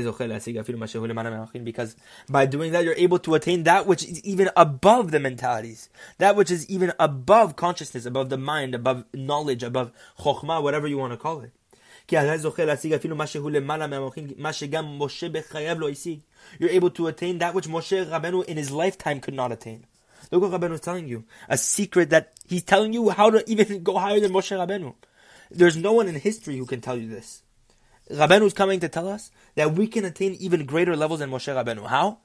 [2.28, 6.36] by doing that, you're able to attain that which is even above the mentalities, that
[6.36, 11.12] which is even above consciousness, above the mind, above knowledge, above chokhmah, whatever you want
[11.12, 11.52] to call it.
[12.06, 12.50] You're able
[16.90, 19.86] to attain that which Moshe Rabbeinu in his lifetime could not attain.
[20.30, 21.24] Look what Rabbeinu is telling you.
[21.48, 24.94] A secret that he's telling you how to even go higher than Moshe Rabbeinu.
[25.50, 27.43] There's no one in history who can tell you this.
[28.10, 31.52] Rabbeinu is coming to tell us that we can attain even greater levels than Moshe
[31.52, 31.86] Rabbeinu.
[31.86, 32.18] How?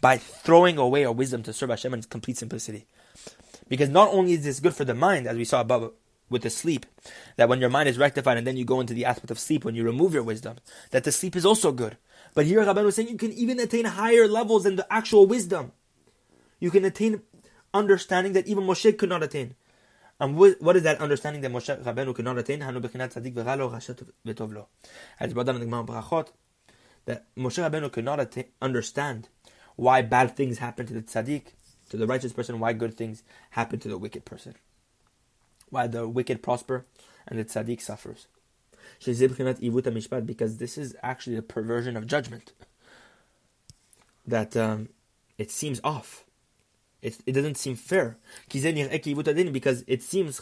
[0.00, 2.86] By throwing away our wisdom to serve Hashem in complete simplicity.
[3.68, 5.92] Because not only is this good for the mind, as we saw above
[6.28, 6.86] with the sleep,
[7.36, 9.64] that when your mind is rectified and then you go into the aspect of sleep
[9.64, 10.56] when you remove your wisdom,
[10.90, 11.96] that the sleep is also good.
[12.34, 15.72] But here Rabbeinu is saying you can even attain higher levels than the actual wisdom.
[16.58, 17.22] You can attain
[17.72, 19.54] understanding that even Moshe could not attain.
[20.20, 22.60] And what is that understanding that Moshe Rabbeinu could not attain?
[22.60, 24.68] Hanu bechinat tzadik v'ralo rashat v'tov lo.
[25.18, 26.28] As brought down in the Gemara Brachot,
[27.06, 29.28] that Moshe Rabbeinu could not understand
[29.76, 31.54] why bad things happen to the tzaddik,
[31.90, 34.54] to the righteous person, why good things happen to the wicked person.
[35.70, 36.86] Why the wicked prosper
[37.26, 38.28] and the tzaddik suffers.
[40.24, 42.52] Because this is actually a perversion of judgment.
[44.26, 44.90] That um,
[45.38, 46.24] it seems off.
[47.02, 48.16] It, it doesn't seem fair.
[48.48, 50.40] Because it seems,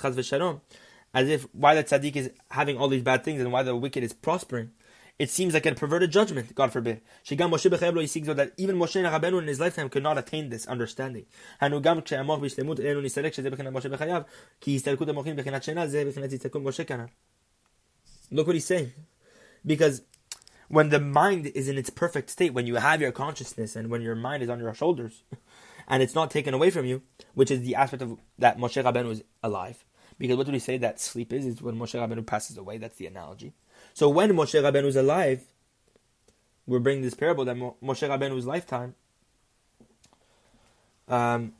[1.12, 4.04] as if why the tzaddik is having all these bad things and why the wicked
[4.04, 4.70] is prospering.
[5.18, 7.02] It seems like a perverted judgment, God forbid.
[7.28, 11.26] That even Moshe Rabbeinu in his lifetime could not attain this understanding.
[18.30, 18.92] Look what he's saying.
[19.66, 20.02] Because
[20.68, 24.00] when the mind is in its perfect state, when you have your consciousness and when
[24.00, 25.22] your mind is on your shoulders,
[25.90, 27.02] and it's not taken away from you,
[27.34, 29.84] which is the aspect of that Moshe Rabbeinu was alive.
[30.18, 31.44] Because what do we say that sleep is?
[31.44, 32.78] Is when Moshe Rabbeinu passes away.
[32.78, 33.54] That's the analogy.
[33.92, 35.42] So when Moshe Rabbeinu is alive,
[36.66, 38.94] we're bringing this parable that Moshe Rabbeinu's lifetime.
[41.08, 41.54] Um,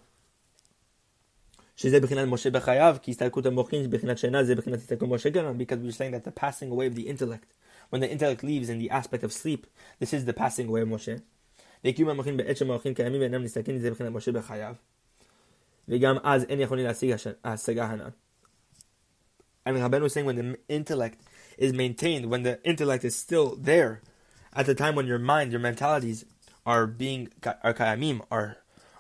[1.77, 2.07] because we're
[5.91, 7.53] saying that the passing away of the intellect,
[7.89, 9.67] when the intellect leaves in the aspect of sleep,
[9.99, 11.21] this is the passing away of Moshe.
[11.86, 14.76] וקיום המוחין בעת שמוחין קיימים ואינם נסתכלים זה מבחינת משה בחייו.
[15.88, 18.10] וגם אז אין יכולים להשיג ההשגה הנ"ל.
[19.66, 21.22] And Rabbeinu was saying when the intellect
[21.58, 24.02] is maintained, when the intellect is still there,
[24.54, 26.24] at the time when your mind, your mentalities
[26.66, 27.30] are being
[27.64, 28.58] are kayamim, are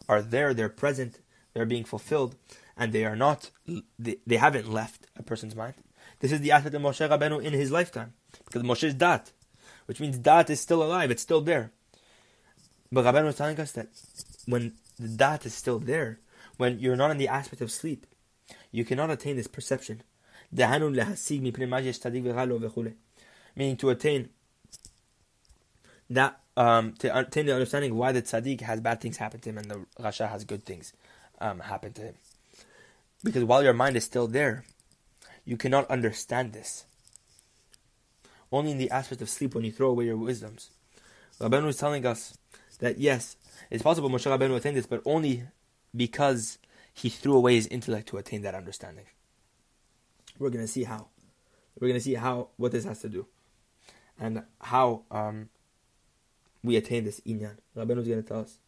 [0.10, 1.20] are there, they're present,
[1.54, 2.36] they're being fulfilled,
[2.78, 3.52] and they are not,
[4.00, 5.76] they, they haven't left a person's mind.
[6.20, 8.13] This is the aspect of Moshe Rabbeinu in his lifetime,
[8.46, 9.32] because Moshe is dat,
[9.86, 11.72] which means dat is still alive, it's still there.
[12.92, 13.88] But Rabban was telling us that
[14.46, 16.18] when the dat is still there,
[16.57, 18.07] when you're not in the aspect of sleep,
[18.72, 20.03] you cannot attain this perception.
[20.53, 20.96] Meaning
[23.76, 24.31] to attain
[26.11, 29.59] that um, to attain the understanding why the tzaddik has bad things happen to him
[29.59, 30.92] and the rasha has good things
[31.40, 32.14] um, happen to him.
[33.22, 34.64] Because while your mind is still there,
[35.44, 36.85] you cannot understand this.
[38.53, 40.70] Only in the aspect of sleep when you throw away your wisdoms.
[41.40, 42.37] Rabban was telling us
[42.81, 43.37] that yes,
[43.71, 45.45] it's possible Moshe Rabbeinu attained this, but only
[45.95, 46.59] because
[46.93, 49.07] he threw away his intellect to attain that understanding.
[50.38, 51.09] We're going to see how.
[51.79, 53.27] We're going to see how what this has to do,
[54.19, 55.49] and how um,
[56.62, 57.57] we attain this inyan.
[57.77, 58.59] Rabbeinu is to tell us.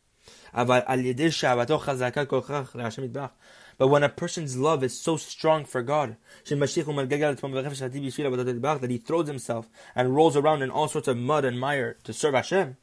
[3.78, 6.16] But when a person's love is so strong for God,
[6.48, 12.12] that he throws himself and rolls around in all sorts of mud and mire to
[12.12, 12.76] serve Hashem,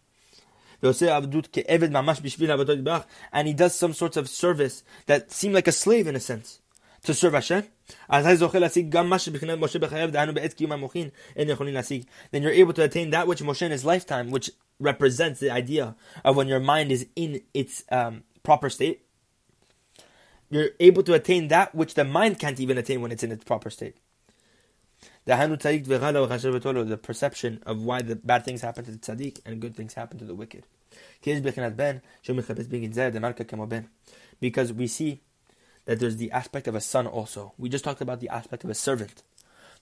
[3.32, 6.60] and he does some sorts of service that seem like a slave in a sense
[7.04, 7.65] to serve Hashem.
[12.32, 15.96] Then you're able to attain that which Moshe in his lifetime, which represents the idea
[16.24, 19.06] of when your mind is in its um, proper state.
[20.50, 23.44] You're able to attain that which the mind can't even attain when it's in its
[23.44, 23.98] proper state.
[25.30, 30.18] The perception of why the bad things happen to the tzaddik and good things happen
[30.18, 30.63] to the wicked.
[34.39, 35.22] Because we see
[35.86, 37.54] that there's the aspect of a son also.
[37.60, 39.22] We just talked about the aspect of a servant.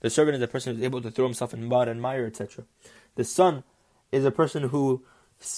[0.00, 2.66] The servant is a person who's able to throw himself in mud and mire, etc.
[3.14, 3.64] The son
[4.12, 5.02] is a person who
[5.40, 5.54] he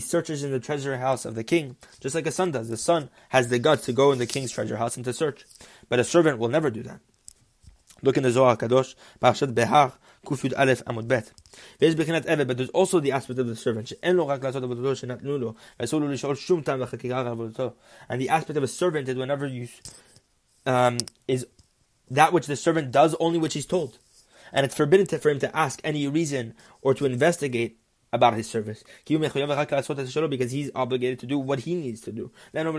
[0.00, 2.68] searches in the treasure house of the king, just like a son does.
[2.68, 5.46] The son has the guts to go in the king's treasure house and to search.
[5.88, 7.00] But a servant will never do that.
[8.02, 9.92] Look in the Zohar Kadosh, Parashat Behar,
[10.24, 11.32] Kufud Aleph Amud Bet.
[11.78, 13.92] There's Bechinat Eved, but there's also the aspect of the servant.
[14.02, 14.26] And the
[18.28, 19.68] aspect of a servant is whenever you
[20.66, 21.46] um, is
[22.10, 23.98] that which the servant does, only which he's told
[24.52, 27.78] and it's forbidden to, for him to ask any reason or to investigate
[28.12, 28.84] about his service.
[29.06, 32.30] Because he's obligated to do what he needs to do.
[32.54, 32.72] Meaning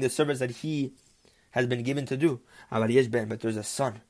[0.00, 0.92] the service that he
[1.56, 2.40] has been given to do.
[2.70, 4.02] But there's a son.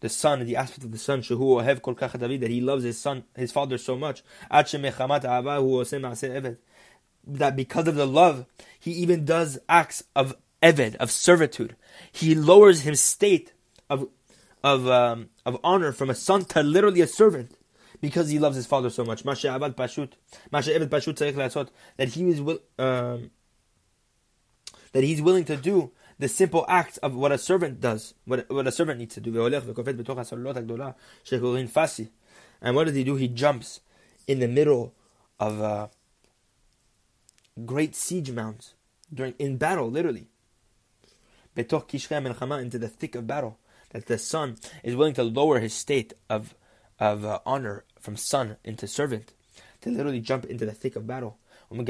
[0.00, 3.96] The son, the aspect of the son, that he loves his son, his father so
[3.96, 4.22] much.
[7.30, 8.46] That because of the love,
[8.80, 11.76] he even does acts of eved, of servitude.
[12.10, 13.52] He lowers his state
[13.90, 14.08] of
[14.64, 17.52] of um, of honor from a son to literally a servant
[18.00, 19.24] because he loves his father so much.
[19.24, 19.38] That
[22.08, 22.40] he is
[22.78, 23.30] um,
[24.92, 28.66] that he's willing to do the simple act of what a servant does, what, what
[28.66, 29.30] a servant needs to do.
[32.60, 33.14] And what does he do?
[33.14, 33.80] He jumps
[34.26, 34.94] in the middle
[35.38, 35.86] of uh,
[37.64, 38.74] great siege mounds
[39.12, 40.28] during in battle, literally.
[41.56, 43.58] Into the thick of battle
[43.90, 46.54] that the son is willing to lower his state of
[47.00, 49.32] of uh, honor from son into servant,
[49.80, 51.38] to literally jump into the thick of battle.
[51.70, 51.86] And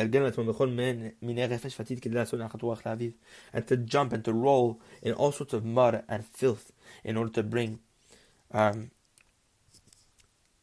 [3.67, 6.73] to jump and to roll in all sorts of mud and filth
[7.05, 7.79] in order to bring
[8.51, 8.91] um,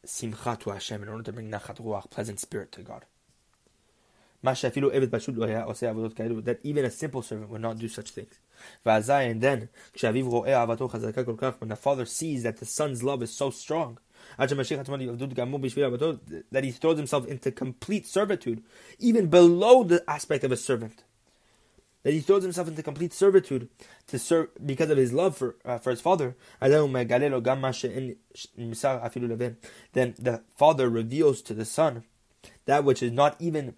[0.04, 3.06] simcha to Hashem, in order to bring nachat ruach, pleasant spirit to God.
[4.42, 8.38] That even a simple servant would not do such things.
[8.84, 9.68] And then,
[10.00, 13.98] when the father sees that the son's love is so strong,
[14.38, 14.50] that
[16.64, 18.62] he throws himself into complete servitude,
[18.98, 21.04] even below the aspect of a servant.
[22.02, 23.68] That he throws himself into complete servitude
[24.06, 26.36] to serve because of his love for uh, for his father.
[26.60, 26.92] Then
[29.92, 32.04] the father reveals to the son
[32.66, 33.74] that which is not even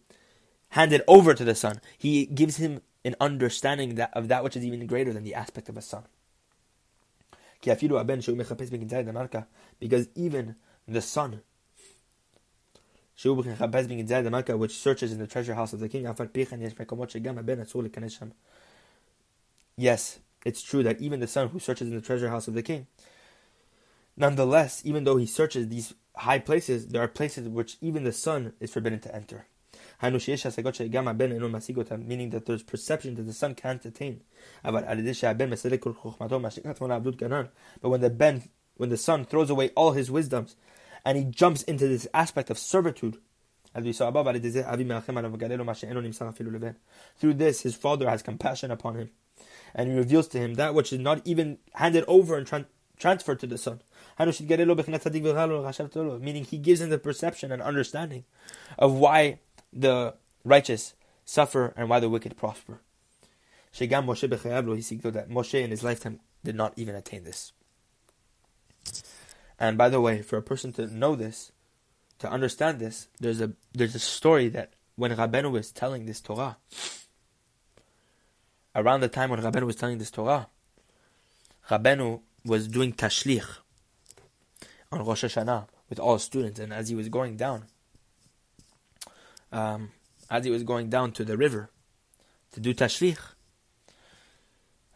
[0.71, 1.81] handed over to the son.
[1.97, 5.69] He gives him an understanding that, of that which is even greater than the aspect
[5.69, 6.05] of a son.
[7.61, 7.83] Because
[10.15, 11.43] even the son,
[13.25, 16.07] which searches in the treasure house of the king,
[19.77, 22.63] yes, it's true that even the son who searches in the treasure house of the
[22.63, 22.87] king,
[24.17, 28.53] nonetheless, even though he searches these high places, there are places which even the son
[28.61, 29.47] is forbidden to enter
[30.01, 30.21] meaning
[32.31, 34.21] that there's perception that the son can't attain.
[34.63, 34.87] But
[37.83, 40.57] when the ben, when the son throws away all his wisdoms,
[41.05, 43.19] and he jumps into this aspect of servitude,
[43.75, 44.27] as we saw above,
[47.19, 49.11] through this his father has compassion upon him,
[49.75, 52.67] and he reveals to him that which is not even handed over and tra-
[52.99, 53.81] transferred to the son.
[54.19, 54.35] Meaning
[56.45, 58.25] he gives him the perception and understanding
[58.79, 59.39] of why
[59.73, 62.81] the righteous suffer and why the wicked prosper.
[63.73, 64.29] Shegam Moshe
[65.13, 67.53] that Moshe in his lifetime did not even attain this.
[69.59, 71.53] And by the way, for a person to know this,
[72.21, 76.57] to understand this, there's a there's a story that when Rabbeinu was telling this Torah,
[78.75, 80.49] around the time when Rabbeinu was telling this Torah,
[81.69, 83.47] Rabbeinu was doing tashlich
[84.91, 87.65] on Rosh Hashanah with all students, and as he was going down,
[89.53, 89.91] um,
[90.31, 91.71] as he was going down to the river
[92.53, 93.19] to do tashlich,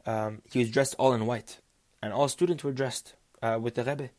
[0.07, 1.59] um, he was dressed all in white,
[2.03, 4.11] and all students were dressed uh, with the Rebbe,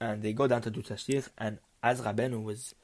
[0.00, 2.74] and they go down to do tashlich, and as Rabbeinu was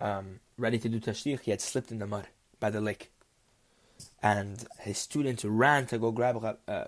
[0.00, 2.28] um, ready to do tashlich, he had slipped in the mud
[2.60, 3.10] by the lake,
[4.22, 6.84] and his students ran to go grab, uh,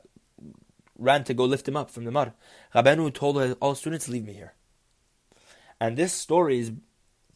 [0.99, 2.33] ran to go lift him up from the mud.
[2.75, 4.55] Rabbeinu told all students, "Leave me here."
[5.81, 6.73] And this story is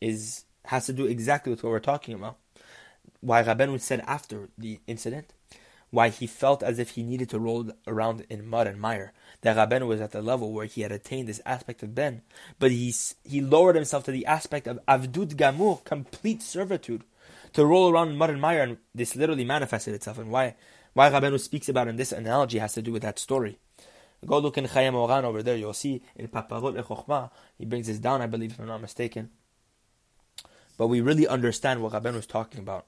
[0.00, 2.36] is has to do exactly with what we're talking about.
[3.20, 5.32] Why Rabbeinu said after the incident,
[5.90, 9.12] why he felt as if he needed to roll around in mud and mire.
[9.42, 12.22] That Rabbeinu was at the level where he had attained this aspect of Ben,
[12.58, 12.94] but he
[13.24, 17.04] he lowered himself to the aspect of Avdut Gamur, complete servitude,
[17.52, 20.18] to roll around in mud and mire, and this literally manifested itself.
[20.18, 20.56] And why
[20.94, 23.58] why Rabbeinu speaks about in this analogy has to do with that story.
[24.24, 27.98] Go look in Chayei Moharan over there, you'll see in Parparaot Lechochma, he brings this
[27.98, 29.30] down, I believe, if I'm not mistaken
[30.76, 32.86] but we really understand what Rabbeinu was talking about.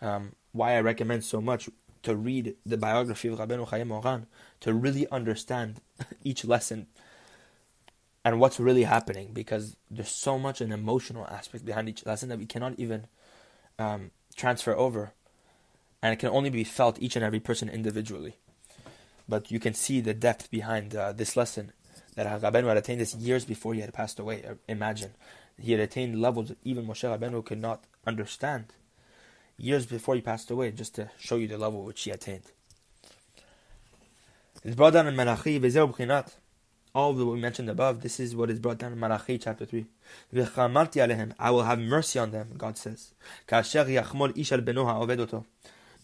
[0.00, 1.68] Um, why I recommend so much
[2.02, 4.26] to read the biography of Rabbeinu Chayei Moharan
[4.60, 5.80] to really understand
[6.24, 6.86] each lesson
[8.24, 12.38] and what's really happening because there's so much an emotional aspect behind each lesson that
[12.38, 13.06] we cannot even
[13.78, 15.12] um, transfer over
[16.02, 18.36] and it can only be felt each and every person individually
[19.28, 21.72] but you can see the depth behind uh, this lesson
[22.14, 24.44] that Rabbeinu had attained this years before he had passed away.
[24.44, 25.12] Uh, imagine.
[25.58, 28.66] He had attained levels that even Moshe Rabbeinu could not understand
[29.56, 32.52] years before he passed away, just to show you the level which he attained.
[34.64, 35.58] It's brought down in Malachi,
[36.94, 39.66] all of what we mentioned above, this is what is brought down in Malachi chapter
[39.66, 39.84] 3.
[40.36, 43.14] I will have mercy on them, God says.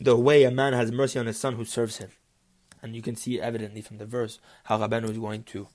[0.03, 2.11] The way a man has mercy on his son who serves him.
[2.83, 5.69] And you can see evidently from the verse how Rabbeinu is going to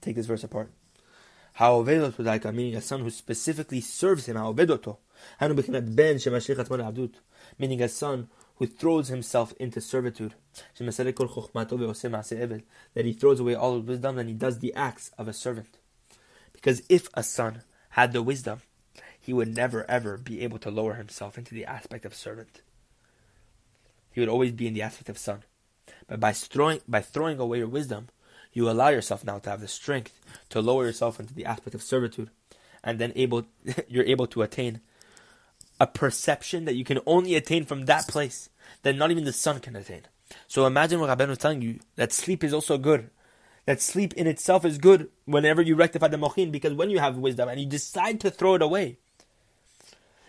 [0.00, 0.70] take this verse apart.
[1.56, 4.36] How Ha'ovedot meaning a son who specifically serves him.
[4.36, 4.98] Ha'ovedoto.
[7.58, 10.34] Meaning a son who throws himself into servitude.
[10.78, 15.78] That he throws away all his wisdom and he does the acts of a servant.
[16.52, 18.60] Because if a son had the wisdom,
[19.18, 22.60] he would never ever be able to lower himself into the aspect of servant.
[24.12, 25.44] He would always be in the aspect of son.
[26.06, 28.08] But by throwing by throwing away your wisdom,
[28.56, 31.82] you allow yourself now to have the strength to lower yourself into the aspect of
[31.82, 32.30] servitude,
[32.82, 33.44] and then able
[33.88, 34.80] you're able to attain
[35.78, 38.48] a perception that you can only attain from that place
[38.82, 40.02] that not even the son can attain.
[40.48, 43.10] So imagine what Rabbeinu is telling you that sleep is also good.
[43.66, 47.18] That sleep in itself is good whenever you rectify the mochin, because when you have
[47.18, 48.96] wisdom and you decide to throw it away,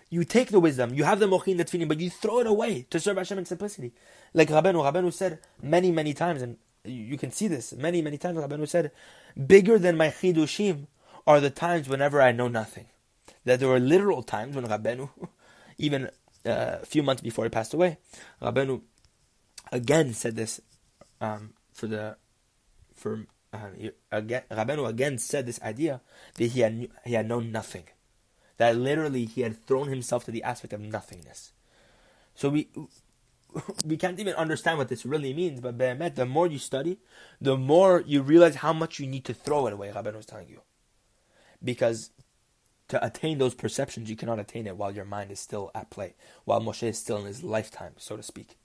[0.10, 2.88] you take the wisdom, you have the mochin that's feeling, but you throw it away
[2.90, 3.94] to serve Hashem in simplicity.
[4.34, 6.58] Like Rabbeinu, Rabbeinu said many, many times, and
[6.88, 8.38] you can see this many, many times.
[8.38, 8.92] Rabbeinu said,
[9.36, 10.88] "Bigger than my chidushim
[11.26, 12.86] are the times whenever I know nothing."
[13.46, 15.10] That there were literal times when Rabbeinu,
[15.78, 16.06] even
[16.46, 17.98] uh, a few months before he passed away,
[18.42, 18.82] Rabbeinu
[19.72, 20.62] again said this
[21.22, 22.18] um, for the
[22.96, 23.70] for uh,
[24.12, 26.02] again Rabbeinu again said this idea
[26.36, 27.84] that he had he had known nothing
[28.58, 31.54] that literally he had thrown himself to the aspect of nothingness.
[32.36, 32.68] So we
[33.86, 37.00] we can't even understand what this really means, but Be'emet, the more you study,
[37.40, 40.50] the more you realize how much you need to throw it away, Rabban was telling
[40.50, 40.62] you.
[41.64, 42.12] Because
[42.90, 46.16] to attain those perceptions, you cannot attain it while your mind is still at play,
[46.46, 48.58] while Moshe is still in his lifetime, so to speak.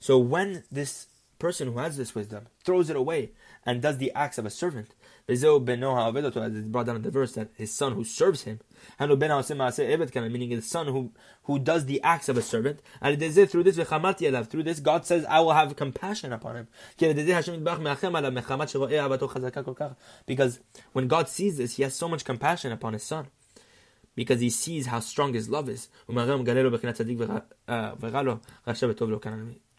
[0.00, 1.06] So when this
[1.42, 3.32] person who has this wisdom throws it away
[3.66, 4.94] and does the acts of a servant,
[5.28, 8.60] as it's brought down in the verse that his son who serves him,
[8.98, 11.12] meaning his son who,
[11.44, 15.40] who does the acts of a servant, and through this, through this, God says, I
[15.40, 16.68] will have compassion upon him.
[20.26, 20.60] Because
[20.92, 23.26] when God sees this, he has so much compassion upon his son.
[24.14, 25.88] Because he sees how strong his love is.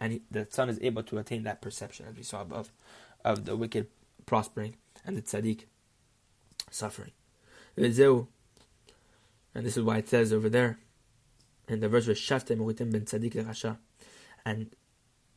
[0.04, 2.74] And he, the son is able to attain that perception, as we saw above,
[3.24, 3.88] of the wicked
[4.26, 4.76] prospering
[5.06, 5.62] and the tzaddik
[6.70, 7.12] suffering.
[7.78, 10.78] And this is why it says over there
[11.70, 12.58] in the verse Veshaftem
[12.92, 13.78] ben tzaddik rasha,
[14.46, 14.76] and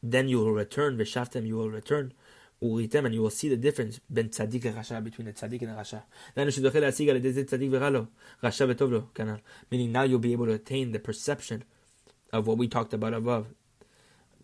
[0.02, 2.12] then you will return Veshaftem you will return
[2.60, 5.76] Uritem and you will see the difference ben tzaddik rasha between the tzaddik and the
[5.80, 6.02] rasha.
[9.70, 11.62] Meaning now you'll be able to attain the perception
[12.32, 13.46] of what we talked about above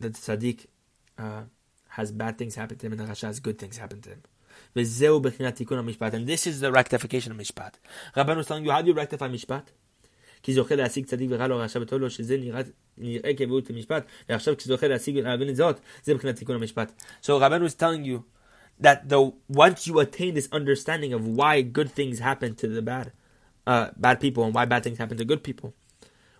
[0.03, 0.67] that tzaddik
[1.19, 1.43] uh,
[1.89, 4.23] has bad things happen to him and the Rasha has good things happen to him.
[4.75, 7.75] And this is the rectification of Mishpat.
[8.17, 9.65] Rabban was telling you, how do you rectify Mishpat?
[10.43, 12.61] כי זוכה להשיג צדיק ורע לו רשע וטוב לו, שזה נראה,
[12.99, 16.93] נראה כבהות המשפט, ועכשיו כשזוכה להשיג ולהבין את זאת, זה מבחינת תיקון המשפט.
[17.23, 18.25] So Rabban was telling you
[18.81, 23.13] that the, once you attain this understanding of why good things happen to the bad,
[23.67, 25.75] uh, bad people and why bad things happen to good people,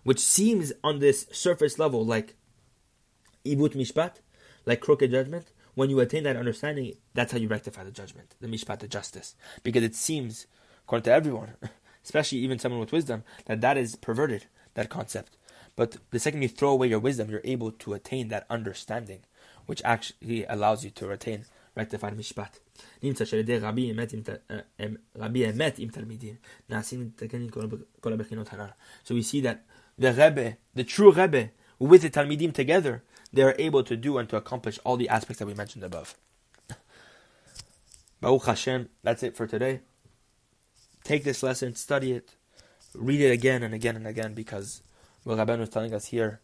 [0.03, 2.35] which seems on this surface level like
[3.45, 4.15] ibut mishpat
[4.65, 8.47] like crooked judgment when you attain that understanding, that's how you rectify the judgment, the
[8.47, 9.35] mishpat, the justice.
[9.63, 10.45] Because it seems,
[10.85, 11.53] according to everyone,
[12.03, 15.37] especially even someone with wisdom, that that is perverted, that concept.
[15.75, 19.21] But the second you throw away your wisdom, you're able to attain that understanding,
[19.65, 22.59] which actually allows you to retain rectified mishpat.
[23.01, 23.13] Eh,
[29.03, 29.63] so we see that
[29.97, 34.29] the Rebbe, the true Rebbe, with the Talmidim together, they are able to do and
[34.29, 36.15] to accomplish all the aspects that we mentioned above.
[38.21, 39.81] Baruch Hashem, that's it for today.
[41.03, 42.35] Take this lesson, study it,
[42.93, 44.83] read it again and again and again because
[45.23, 46.39] what Rabbeinu is telling us here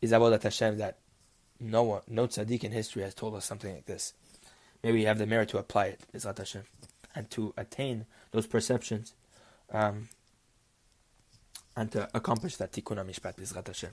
[0.00, 0.98] is Avodat Hashem that
[1.60, 4.14] no one, no tzaddik in history has told us something like this.
[4.82, 6.62] Maybe you have the merit to apply it, Izrat Hashem,
[7.14, 9.14] and to attain those perceptions
[9.72, 10.08] um,
[11.76, 13.90] and to accomplish that tikkun mishpat B'ezrat Hashem.